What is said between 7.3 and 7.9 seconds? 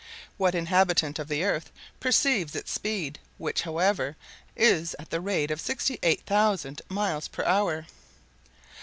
hour?